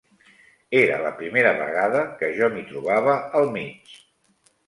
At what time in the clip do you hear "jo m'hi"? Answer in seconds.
2.39-2.65